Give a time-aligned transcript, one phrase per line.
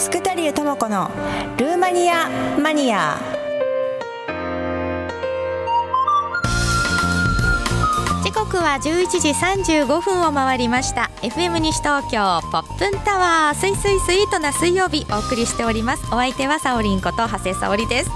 [0.00, 1.10] スクタリュー智子の
[1.58, 2.26] ルーマニア
[2.58, 3.18] マニア。
[8.24, 11.10] 時刻は11時35分を回りました。
[11.20, 16.06] FM 西東京ポップンタワースイスイスイートな水曜日お送りしております。
[16.06, 18.10] お相手はサオリンこと長谷沙織です。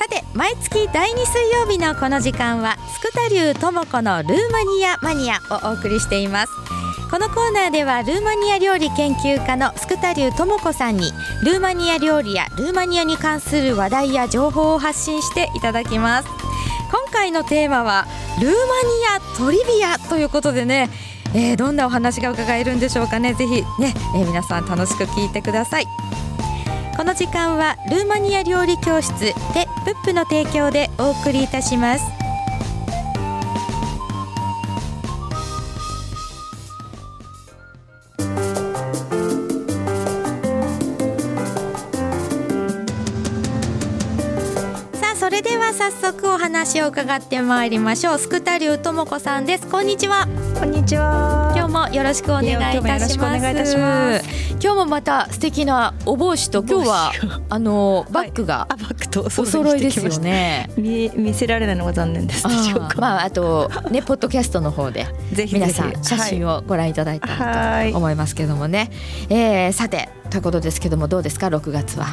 [0.00, 6.79] さて毎月第2水曜日のこの時間はスクタリュー智子のルーマニアマニアをお送りしています。
[7.10, 11.10] このコーナーではルーマニア料理研究家のスクタリュー智子さんに
[11.42, 16.28] ルーマニア料理やルーマニアに関する話題や情報を発信していただきます。
[16.92, 18.06] 今回のテーマは
[18.40, 18.56] ルーマニ
[19.34, 20.88] アトリビアということでね、
[21.34, 23.34] えー、どんなお話が伺えるんでしょうかね。
[23.34, 25.86] ぜひね、えー、皆さん楽しく聞いてください。
[26.96, 29.34] この時間はルーマニア料理教室で
[29.84, 32.04] プップの提供でお送りいたします。
[45.20, 48.18] それでは早速お話を伺ってまいりましょう。
[48.18, 49.66] スクタリューともこさんです。
[49.66, 50.26] こんにちは。
[50.58, 51.52] こんにちは。
[51.54, 53.54] 今日もよろしくお願いいたします。
[53.76, 57.12] 今今日もまた素敵なお帽子と今日は
[57.50, 60.70] あのバッグがあバッグとお揃いですよね。
[60.78, 62.46] 見見せられないのが残念です。
[62.96, 68.90] まああとね ポッドキャストの方でぜひ皆さん写真をご覧いただいたらと思いますけどもね、
[69.28, 72.06] えー、さてということですけどもどうですか？6月は。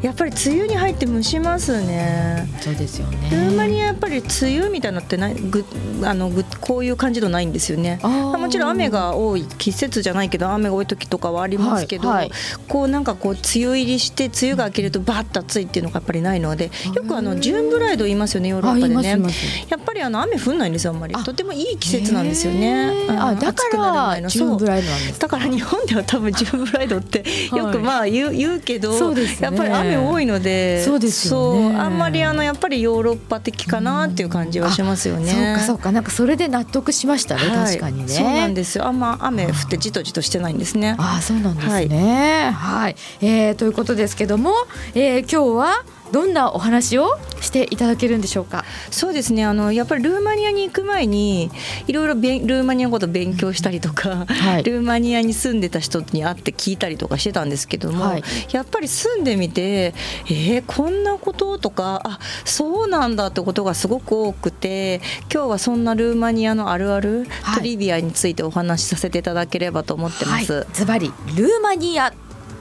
[0.00, 3.28] やっぱり梅雨に入って蒸しますねそうですよね。
[3.30, 5.34] ルーマニアやっぱり梅雨みたいなのってない？
[5.34, 5.64] ぐ
[6.02, 8.00] あのぐこういう感じのないんですよね。
[8.02, 12.30] もちろん雨が多い季節じゃないけど雨が多い時とかはありますけど、はいはい、
[12.66, 19.34] こうなんかこう梅雨入りして梅雨が明けるとバッと暑いっていうのがやっぱりないのでよくあのジューンブライド言いますよねヨーロッパでね。
[19.68, 21.14] やっぱりあの雨降んないんですよあんまり。
[21.14, 22.92] とてもいい季節なんですよね。
[23.08, 35.32] あだからジューンブライドなんですだから日本では多分ジューンブライドって よくまあ言う言うけど、ね、やっぱり雨多いのでそうですよ、ね、あんまりあのやっぱりヨーロッパ的かなっていう感じはしますよね。
[35.32, 38.08] そうかそうかなんかそれで納得しましたね、はい、確かにね。
[38.08, 38.86] そうなんですよ。
[38.86, 40.96] あんま雨降ってじとじとしてないんですね。
[40.98, 42.50] あそうなんですね。
[42.54, 44.52] はい、はい、えー、ということですけども、
[44.94, 47.18] えー、今日はどんなお話を
[47.54, 48.64] していただけるんでしょうか？
[48.90, 49.44] そうですね。
[49.44, 51.50] あのやっぱりルーマニアに行く前に
[51.86, 59.94] いろいろルーマニアのこと勉強したりとか、はい、ルーマニアに住んでた人に会って聞いたりとかしてたんですけども、はい、やっぱり住んでみて
[60.26, 65.00] えー、こんなこととかあそうなんだってことがすごく多くて
[65.32, 70.66] 今日はそんなルーマニアのあるある、トリビアについてお話しさせていただければと思ってます。
[70.72, 72.12] ズバリルーマニア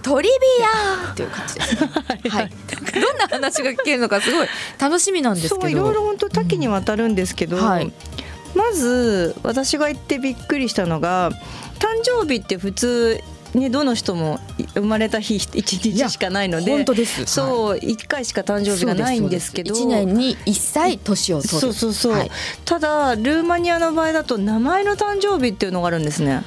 [0.04, 0.36] トリビ
[1.10, 1.90] アという感じです、ね、
[2.30, 2.50] はい、
[3.02, 4.48] どんな話が聞けるのかすごい
[4.80, 5.68] 楽しみなんですけど。
[5.70, 7.92] いろいろ本当多岐にわたるんですけど、うんはい、
[8.54, 11.32] まず私が言ってびっくりしたのが
[11.80, 13.20] 誕生日って普通
[13.54, 14.40] ね、どの人も
[14.74, 17.26] 生まれた日一日しかないので本当です。
[17.26, 21.60] そう一、はい、回しか誕生日がないんですけど一年に一歳年を取る。
[21.60, 22.32] そうそうそう、はい、
[22.66, 26.44] ただルーマニアの場合だと名前の誕生日っていうのがあるんですね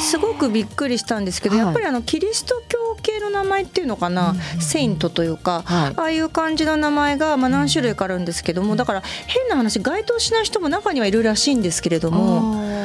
[0.00, 12.76] すごくびっくりしたんですけど、はい、やっぱりあのキリスト教系の名前っていうのかな、うん、セイントというか、はい、ああいう感じの名前がまあ何種類かあるんですけどもだから変な話該当しない人も中にはいるらしいんですけれども。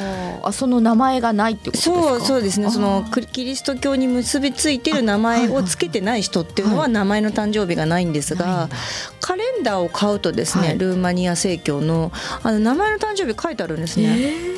[0.43, 2.71] あその名前がないってことそうそうですね。
[2.71, 8.69] そのキリスト教に結びついてる名前をつけてない人っていうのは名前の誕生日がないんですが、
[9.19, 12.11] カレンダーを買うとですね、ルーマニア正教の
[12.43, 14.50] あの名前の誕生日書いてあるんですね。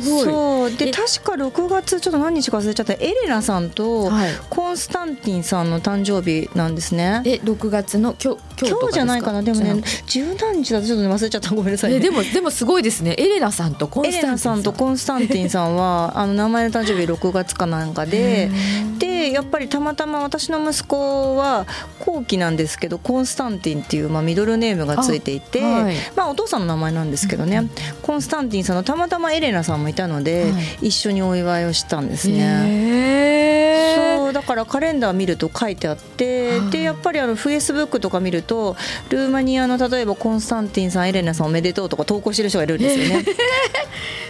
[0.00, 0.24] すごい。
[0.24, 0.70] そう。
[0.76, 2.94] で確か6月ちょっと何日か忘れちゃった。
[2.94, 4.10] エレナさんと
[4.50, 7.22] コンスタンティンさんの誕生日なんですね。
[7.24, 9.42] え6月の今日今日じゃないかな。
[9.42, 11.74] でもね十何日だとちょっと忘れちゃったごめん。
[11.74, 13.14] なさい、ね、でもでもすごいですね。
[13.18, 14.52] エレナさんとコンスタンティンさん。
[14.52, 18.50] エレナさんとコンスタンティンさんはあの名前の誕生日6月かなんかで
[18.98, 21.66] でやっぱりたまたま私の息子は
[22.00, 27.70] 後期なんですけどコンスタンティンっていう、まあ、ミドルネームがついていてはい、まあ、お父さんの名前なんですけどね、うん、
[28.02, 33.94] コンスタンティンさんのたまたまエレナさんもいたので、はい、一緒にお祝いをしたんですね。
[33.96, 34.13] そうだ
[34.44, 38.76] からカレンダー見ると書いてあって、でやっぱりあのフェイスブックとか見ると
[39.10, 43.24] ルーマニアの例えばコンスタンティンさんエレナさんおめでとうとか投稿してる人がいるんですよね。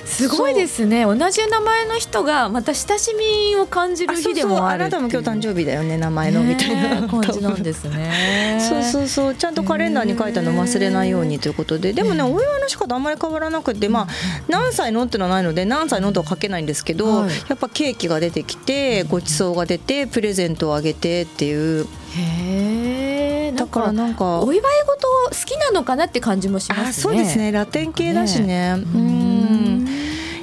[0.05, 1.05] すごいですね。
[1.05, 7.09] 同じ名前の人がまた親しみを感じる日でもあるあなたも今日誕生日だよね名前のみたいな。
[7.09, 8.61] 感じなんですね。
[8.61, 9.35] そうそうそう。
[9.35, 11.93] ちゃんとカレンダーに書いたの忘れないようにということで。
[11.93, 14.09] でもねお祝いの仕方あんまり変わらなくてまあ
[14.49, 21.87] 何歳のってのはないので何歳のとは書けないんですけど、はい、やっぱケーキが出てきてごちそうが出てプレゼントをあげてっていう。
[22.17, 26.93] へえだからなんかお祝い事好きなのかなって感じもしますね。
[26.93, 27.53] そうですね。
[27.53, 28.75] ラテン系だしね。
[28.77, 29.87] うん。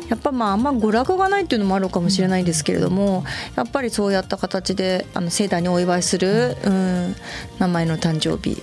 [0.09, 3.23] やっぱまああんま娯楽がないっていうのもあるかもしれないですけれども、
[3.55, 7.15] やっぱりそうやった形であの盛大にお祝いする、うん、
[7.59, 8.61] 名前の誕生日。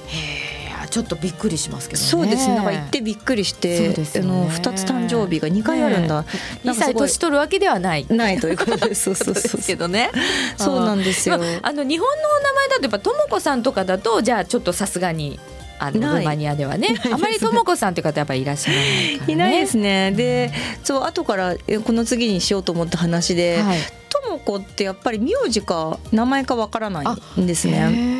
[0.88, 6.24] ちょっとびっくりしますけど、ね、そうですなんか行ってびっくりして、ね、あの二つ誕生日が二回あるんだ。
[6.64, 8.06] 二、歳年取るわけではない。
[8.08, 9.02] ないということです。
[9.02, 10.10] そうそうそうけどね。
[10.56, 11.40] そうなんですよ。
[11.62, 15.38] あの日本のお名前だとやっぱともこさんとかだとじゃあちょっとさすがに。
[15.80, 20.50] あのルーマニアではねあまりとも子さんという方やっぱりいらっしゃらない、ね、いないですねで
[20.82, 21.54] そう後から
[21.84, 27.04] この次にしようと思った話で、はい、とも子ってやっぱり名字か名前かわからな
[27.36, 28.17] いんですね。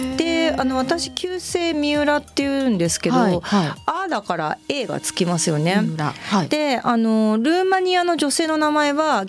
[0.52, 5.82] であの私旧姓三浦っていうんですけど、はいはい、あだから A がつきますよね。
[6.30, 9.26] はい、であのルーマニアの女性の名前は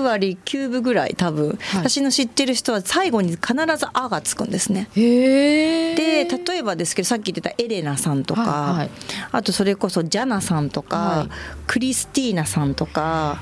[0.00, 4.88] 9割9分ぐらい多分、私の知ってる人は最後に必ず「あ」がつくんですね。
[4.94, 8.90] で例えばですけどさっき言ってたエレナさんとか、はいはい、
[9.32, 11.28] あとそれこそジャナさんとか、はい、
[11.66, 13.40] クリスティーナさんとか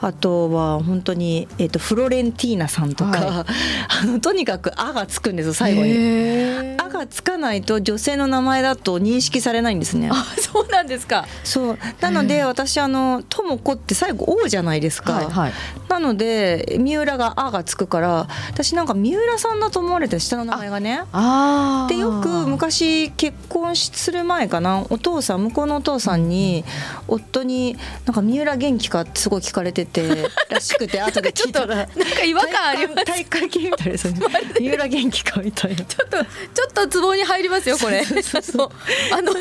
[0.00, 3.46] あとは本当に、えーと、フロレンティーナさんとか、はい、
[4.02, 6.78] あのとにかく「あ」がつくんですよ最後に。
[6.78, 10.08] あがつかないと女性の名前だと認識されないんですね。
[10.10, 11.26] あ、そうなんですか。
[11.44, 15.12] そうなので私あのとも子って最後王じゃないですか。
[15.12, 15.52] はいはい、
[15.98, 21.02] なので三浦があがつくから私なんか三浦さんだと思われて下の名前がね。
[21.12, 26.64] あでよく昔結婚する前かなお父さん向こうのお父さんに
[27.08, 33.04] 夫になんか三浦元気かってすごい聞かれてて らしくて後で聞いたらなんか違和感あります。
[33.04, 34.20] 大会系みたいですね。
[34.60, 35.84] 三浦元気かみたいな。
[35.84, 36.24] ちょっとちょ
[36.68, 38.04] っとツボに入りますよこれ。
[38.04, 38.70] そう
[39.12, 39.32] あの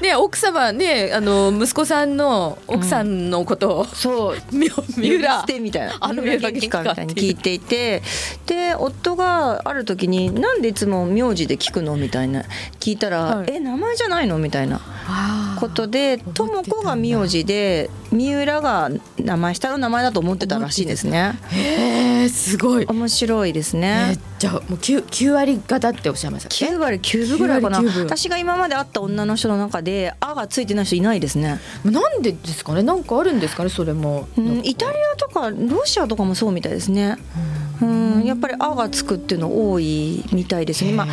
[0.00, 8.02] ね奥様ねあの息子さんの奥さんのことを、うん、そう三浦してみたいなあの三浦元気かみたいに聞いていて
[8.46, 11.96] で夫がある時になんでいつも名字で聞くの？
[11.96, 12.42] みたいな。
[12.80, 14.38] 聞いたら、はい、え名前じゃないの？
[14.38, 14.80] みたいな
[15.60, 21.38] ことで智子が名字で三浦が名前下の名前だと思ってたらしいですね。
[21.50, 24.18] へえすごい面白いですね。
[24.38, 27.80] じゃあもう九九割方っておっしゃいました九割九分ぐらいかな。
[27.80, 31.60] 私が今まで会った女の人の中で「あ」がついてない人いないですね。
[31.84, 32.82] なんでですかね？
[32.82, 33.70] なんかあるんですかね？
[33.70, 34.28] それも。
[34.36, 37.16] うん、イタリアとかロシアとかもそうみたいですね。
[37.36, 37.59] うん、
[38.24, 40.92] やっぱり「あ」がつくっていうの多いみたいですね。
[40.92, 41.06] まあ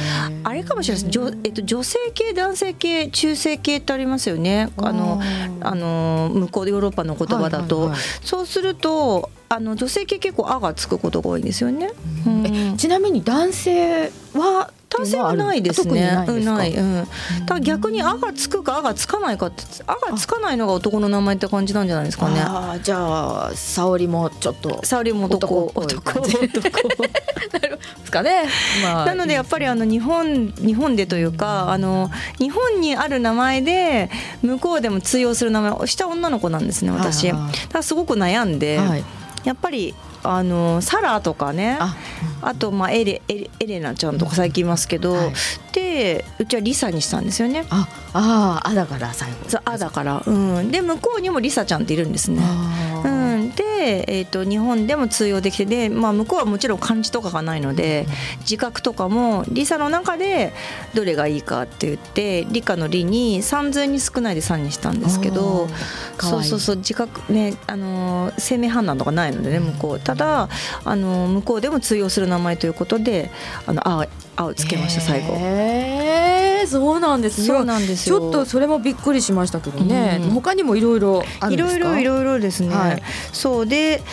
[0.44, 1.20] あれかもしれないです。
[1.20, 4.70] 女えっと女性系男性系中性系ってありますよね。
[4.78, 5.22] あの
[5.62, 7.92] あの向こうでヨーロッパの言葉だと、
[8.22, 11.92] そうするとあの女性系結構「あ」がつくことが多いんですよね。
[12.26, 16.26] うん、ちなみに男性は男性はないですね。
[16.46, 17.08] ない、うん。
[17.46, 22.40] ただ逆に「あ」がつくか「あ」がつかないかって「あ」がつかないのが男の名前って感じなんじゃないですかね。
[22.42, 26.62] あじゃあ沙織もちょっと沙織も男男男 で
[28.06, 28.46] すかね。
[28.84, 34.10] まあ、なのでやっぱりあの日本日本でというかあの日本にある名前で
[34.42, 37.34] 向こうでも通用する名前をした女の子なんですね私。
[37.72, 39.04] だすごく悩んで、はい、
[39.44, 41.78] やっぱりあのサラとかね。
[42.42, 45.34] あとまあエレエレエレナちゃんとか最近いますけど、はい、
[45.74, 47.66] でうちはリサにしたんですよね。
[47.70, 49.38] あああだから最後。
[49.50, 50.32] そうあだから、う
[50.62, 52.42] ん、で向こうにもリサちゃんっているんですね。
[53.04, 58.06] うん、で、えーと、日本でも通用できてで、まあ、向こうはもちろん漢字とかがないので
[58.42, 60.54] 自覚とかもリサの中で
[60.94, 65.68] どれがいいかって言って理科の理に三髄に少ないで3にしたんですけど
[66.20, 70.00] そうそうそう自覚ねあの生命判断とかないのでね向こう。
[70.00, 70.48] ただ
[70.84, 73.30] あの向こうでも通用する名前ということで
[73.66, 74.06] あの青
[74.36, 75.97] 青つけました最後。
[76.68, 77.48] そうなんですね。
[77.48, 80.20] そうなんですちょっとそれもびっくりしましたけどね。
[80.24, 82.76] うん、他にもいろいろいろいろいろいろですね。
[82.76, 84.04] はい、そうで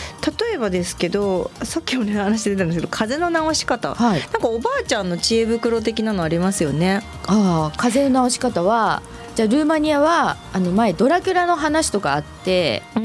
[0.40, 7.02] 例えばですけどさっきもね話出たんですけど風の直し方、はい、なんかおばあちゃんの知恵袋的なのありますよね。
[7.26, 9.02] ああ風の直し方は
[9.34, 13.02] じゃあルーマニアはあの前ドラキュラの話とかあって、うん、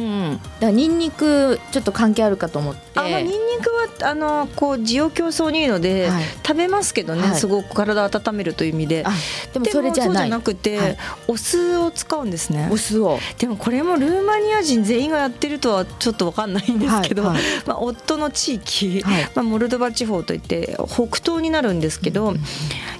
[0.59, 2.99] だニンニクちょっと関係あるかと思って。
[2.99, 3.31] あ、まあ、ニンニ
[3.63, 3.71] ク
[4.03, 9.05] はあのこう需要競争にいいので、はい、食べますけどね、はい、すごく体を温めるという意味で。
[9.53, 12.69] でもそれじゃなくて、はい、お酢を使うんですね。
[12.71, 13.19] お酢を。
[13.37, 17.35] でもこれもルーマニア人全員がやってるとはちょっと分かんないんですけど、ま
[17.67, 19.03] あ、夫の地域、
[19.35, 22.33] まあ、モルドバ地方といって北東になるんですけど、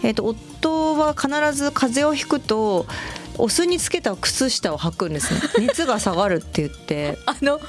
[0.03, 0.25] えーと
[0.59, 2.85] 夫は必ず風邪をひくと
[3.39, 5.41] お酢につけた靴下を履くんですね。
[5.67, 7.17] 熱が下がるって言って。
[7.25, 7.59] あの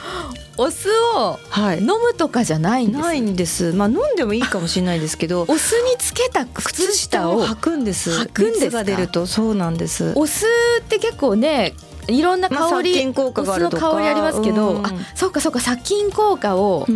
[0.57, 1.39] お酢を
[1.79, 3.73] 飲むとかじゃないんです、ないんです。
[3.73, 8.11] まあ飲んでもいいかもしれないですけどお酢につけた靴下を履くんです。
[8.11, 10.13] 履くんですが出るとそうなんです。
[10.17, 10.47] お酢
[10.81, 11.75] って結構ね
[12.09, 13.91] いろんな香り、まあ、効果があるとか。
[13.91, 16.87] 香りありますけど、うん、あそうかそうか殺菌効果を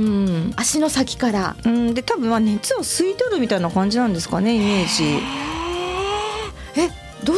[0.56, 5.53] 足の先から、うん、で多分まあ熱を吸い取るみたいな感じなんですかねイメージ。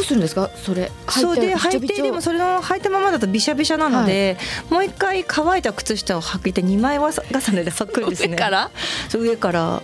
[0.07, 0.49] するんですか？
[0.55, 4.37] それそうで履いてでもそれの履いたままだとびしゃびしゃなので、
[4.69, 8.29] はい、もう一回乾いた靴下を履いて2枚重ねで履くんですね。
[8.29, 8.71] 上から？
[9.11, 9.81] 上から。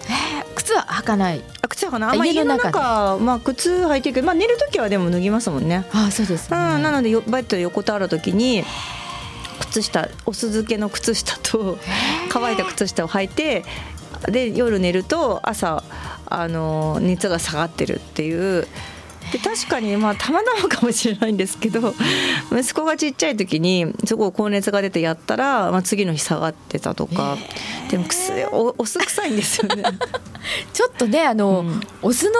[0.55, 1.43] 靴は履かない。
[1.61, 5.85] あ靴はかなあ、まあ、家の中まあ靴履いてるけど、まあ、寝る時はでも脱ぎますもんね。
[5.93, 8.63] あそうです、ね、うん、なのでバット横たわる時に
[9.59, 11.77] 靴下お酢漬けの靴下と
[12.29, 13.63] 乾いた靴下を履いて
[14.27, 15.83] で夜寝ると朝
[16.25, 18.67] あの熱が下がってるっていう
[19.33, 21.95] で確かにまあたまたまかもしれないんですけど
[22.51, 27.35] 息子がちっちゃい時にすごい高熱が出てやったら、まあ、次の日下がってたとか、
[27.89, 29.83] でもくすおお酢臭いんですよね。
[30.71, 32.31] ちょっとねあの、うん、お酢の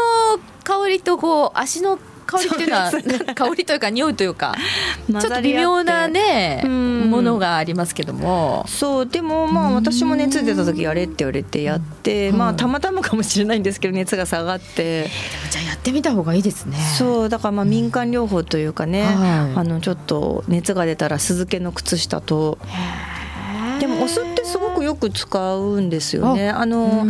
[0.63, 4.55] 香りとこう足の香りっていうのは、ね、香りというか匂いというか
[5.07, 8.65] ちょっと微妙なねものがありますけども。
[8.67, 15.09] そうでもまあ私も熱出た時やれって言われてやって、まあたまたまかもしれないんですけど熱が下がって。
[15.49, 16.77] じゃあやってみた方がいいですね。
[16.97, 22.57] そうだからまあ民間療法というかね、はい、あのちょっと熱が出たら酢漬けの靴下と。
[23.79, 26.49] でもお酢ってすごくよく使うんですよね。
[26.49, 27.05] あの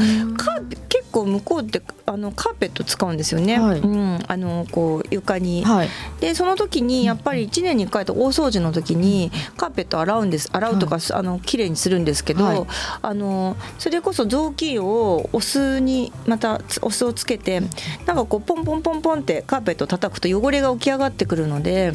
[0.89, 3.59] 結構向こうってあのカーペット使うんですよね。
[3.59, 5.89] はい、うん、あのこう床に、はい、
[6.19, 10.49] でその時にやっぱり1年に1回と大掃除の時にカーペット洗うんです。
[10.51, 12.67] 洗うとか、はい、あの綺麗にするんですけど、
[13.01, 17.61] あのそれこそ雑巾をお酢にまたお酢をつけて
[18.05, 21.93] なんかこうポンポンポンポンってカーペット叩くと汚れが浮き上がってくるので。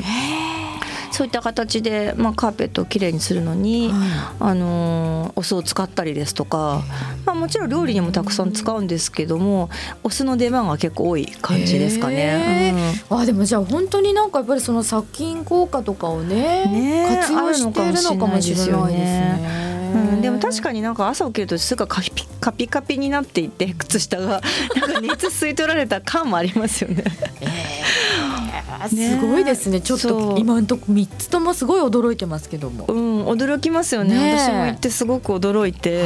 [1.11, 4.09] そういった形で、まあ、カーペットをきれいにするのに、はい、
[4.41, 6.83] あのお酢を使ったりですとか、
[7.25, 9.71] まあ、もちろん料理にもたくさん使うんですけども
[10.03, 12.75] お酢の出番が結構多い感じですかね。
[13.11, 19.69] うん、あでもじゃあ本当になんかやっぱりその殺菌効果とかをねね活用しているのかもしれないですね。
[19.95, 22.11] うん、でも確かになんか朝起きるとすぐカピ
[22.41, 24.43] カピカピになっていて靴下が
[24.77, 27.05] なんか熱吸い取られた感もありますよね。
[27.41, 28.18] えー
[28.89, 29.81] すごいですね。
[29.81, 32.87] ちょっと今のとこ3つともすごい驚いてますけども。
[32.89, 36.05] うん驚きますよね、ね、私も行ってすごく驚いて。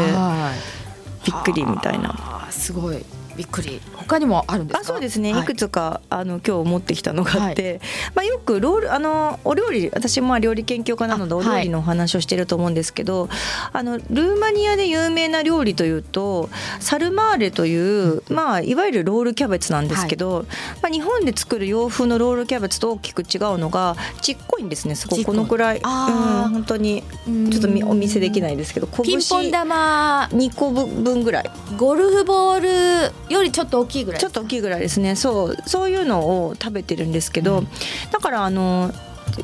[1.25, 2.49] びっくりみたいな。
[2.51, 3.05] すごい
[3.37, 3.81] びっくり。
[4.13, 7.81] 他にもあるんですあそうですね、はい、いくつかあの今日持ってきたのがあって、はい、
[8.15, 13.31] まあ、よくロールあのお料理私も料理研究家なのでお料理のお話をしてると思うんですけど、はい、
[13.73, 20.45] あのルーマニアで有名な料理というとサルマーレという、まあ、いわゆるロールキャベツなんですけど、
[20.83, 25.25] まあ、日本で作る洋風のロールキャベツと大きく違うのがちっこいんですねすごく。
[25.25, 27.03] このくらい、うん、本当に
[27.51, 30.29] ちょっとお見せできないですけどピンポン玉。
[30.33, 31.51] 2個分ぐらい。
[31.77, 35.17] ゴルフボールよりちょっと大きいぐらいちょっと大きいぐらいですね。
[35.17, 37.69] そうそういうのを食べてるんですけど、うん、
[38.11, 38.93] だからあの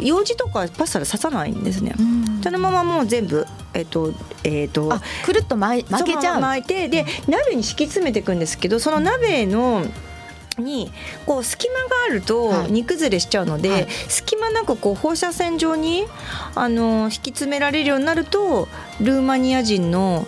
[0.00, 4.12] 用事とかパスタで刺さないんですね、うん、そのままもう全部えっ、ー、と
[4.44, 4.92] えっ、ー、と
[5.24, 6.40] くるっと巻巻けちゃう？
[6.40, 9.84] 巻いてで鍋に敷き詰めていくんですけどその鍋の
[10.58, 10.90] に
[11.24, 16.04] こう隙間があると煮崩れしちゃうので、はい、隙間なくこう放射線状に
[16.54, 18.68] あの引き詰められるようになると
[19.00, 20.26] ルーマニア人の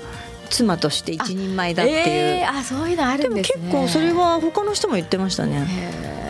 [0.50, 1.98] 妻として一人前だっていう。
[1.98, 5.66] あ、えー、あそういうのあるんです、ね、結構それは他の人も言ってましたね、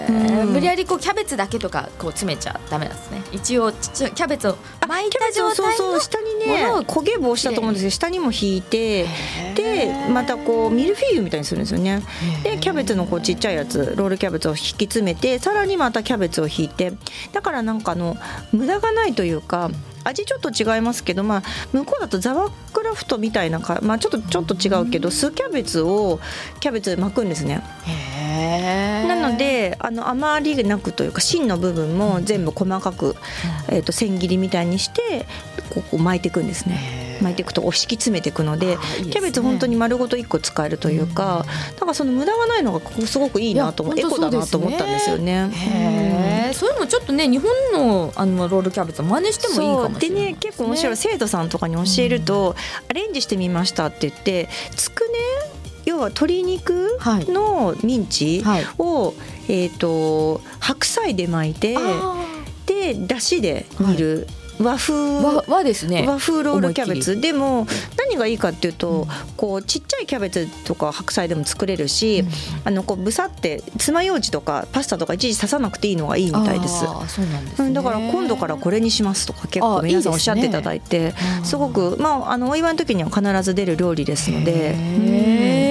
[0.09, 3.23] うん、無理やりこうキャベツだけとかこう詰めちゃダメなんですね。
[3.33, 9.07] 一応キャベツを巻いた状態そうそう下にね焦げ棒したと思うんですけど下にも引いて
[9.55, 12.03] でまたこうミルフィーユみたいにするんですよね。
[12.43, 16.93] でキャベツのこうちっちゃいやつロールキャベツを引き詰めてさらにまたキャベツを引いて。
[17.33, 18.17] だからなんかの
[18.53, 19.71] 無駄がないというか
[20.05, 21.43] 味ちょっと違いますけど、まあ、
[21.73, 26.21] 向こうだとザワークラフトみたいなか、まあ、ちょっとちょっと違うけど酢キャベツを
[26.61, 27.63] キャベツで巻くんですね。
[29.07, 33.17] なのであの余りなくというか芯の部分も全部細かく、
[33.69, 35.27] えー、と千切りみたいにして
[35.75, 37.00] ここ巻いていくんですね。
[37.23, 38.79] 巻いていくと敷き詰めていくので
[39.11, 45.51] キャベツ本当に丸ごと1個使えるというか、だからその無駄がないのがここすごくいいなと思エコだなと思ったんですよね。
[45.53, 50.37] へそういうのちょっとね日本のあのロールキャベツ真似してもいいかもしれないでね。
[50.39, 52.57] 結構面白い生徒さんとかに教えると、
[52.89, 55.09] アレンジしてみましたって言ってつくね
[55.85, 58.43] 要は鶏肉のミンチ
[58.79, 59.15] を、はい、
[59.49, 61.77] えーと、白菜で巻いて
[62.67, 64.27] でだしで煮る。
[64.63, 64.95] 和風
[65.49, 66.05] 和ですね。
[66.07, 67.21] 和風ロールキャベツ。
[67.21, 72.25] でも何がいいかっていうと、こうちっちゃいキャベツとか白菜でも作れるし、
[72.65, 76.81] あのこうぶさって爪楊枝とかパスタとか一時刺さなくていいのがいいみたいです。
[76.81, 85.70] そうなんです、ね、だから今度からこれにしますとか結構皆さんおっしゃっていただいてすごくまああのお祝いの時には必ず出る料理ですので。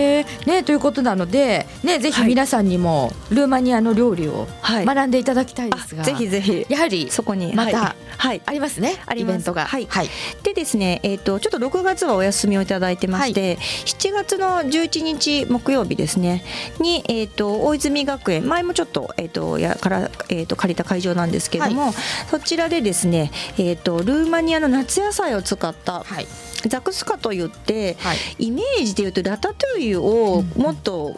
[0.50, 6.66] ねということなのでねぜひ皆さんにもルーマニアの料理を学んでいただきたいですが、ぜひぜひ。
[6.70, 9.66] やはりそこにまた、はい、ありますねありイベントが。
[9.66, 10.10] はい、はい、
[10.44, 16.44] でですね、えーと、ちょっと6月はお休みをいただいてまして、はい、7月の11日木曜日ですね
[16.80, 21.94] に、えーと、大泉学園前もちょっと,、えーと、やから、えー、と借りた会場なんですけれども、はい、
[22.30, 26.28] そちらでですね、えー、とルーマニアの夏野菜を使った、はい
[26.68, 31.16] ザクスカといって、はい、イメージでいうとラタトゥイユをもっと、うん、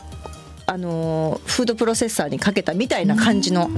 [0.72, 3.70] あのフードプロセッサーにかけたみたいな感じの。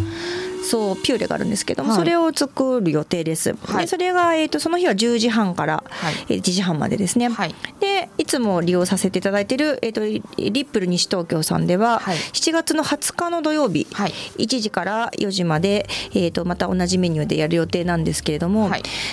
[0.64, 3.54] そうピューレがあるんですけども、はい、それを作る予定です。
[3.66, 7.28] はい、でそれが、えーと、その日は10時半から、はい、1時半までですね。
[7.28, 18.72] はい、でいつも利用させていただいている、えーと、リップル西東京さんでは、はい、7月の20日の土曜日、はい、1時から4時まで、えーと、また同じメニューでやる予定なんですけれども、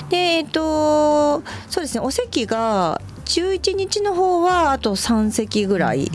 [0.08, 6.10] でえっ、ー、とそうですねお席が11日の方はあと3席ぐらい。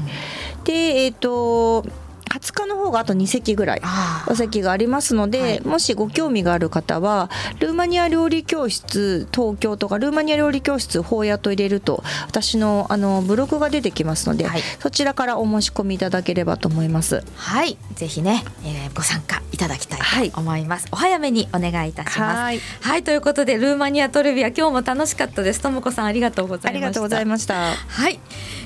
[0.65, 1.85] でえっ、ー、と
[2.25, 3.81] 20日の方があと2席ぐらい
[4.27, 7.29] お席がありますので、はい、もしご興味がある方は
[7.59, 17.23] ルーマニア料理教室東京とかルーマニア料理教室法屋と入れると私のあのブログが出てきますので、はい、そちらからお申し込みいただければと思います。
[17.35, 17.77] はい。
[17.95, 22.61] ぜひね、えー、ご参加いただきたいと思います、はい、お早めにお願いいたします。
[22.81, 23.03] はい。
[23.03, 25.61] ということでルーマニアトレビア今日も楽しかったです。
[25.61, 26.79] ともこさんありがとうございました。
[26.79, 27.73] ありがとうございました。
[27.73, 28.19] はい、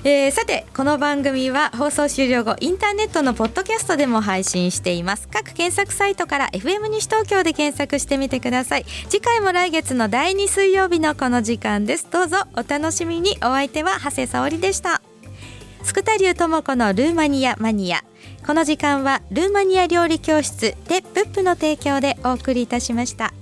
[0.04, 5.28] えー、さてこの番組は放送終了後インターネットのポッドキャストでも配信しています。
[5.28, 8.86] 各検索サイトから FM 西東京で検索してみてください。
[9.10, 12.08] 次回も来月の第2水曜日のこの時間です。
[12.10, 13.38] どうぞお楽しみに。
[13.38, 15.02] お相手は長谷沙織でした。
[15.84, 18.04] 福田流智子のルーマニアマニア。
[18.46, 23.34] この時間はルーマニア料理教室でプップの提供でお送りいたしました。